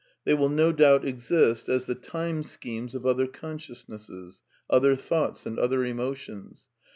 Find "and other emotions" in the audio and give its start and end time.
5.45-6.67